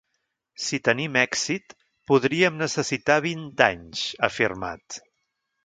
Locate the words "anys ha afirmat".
3.69-5.01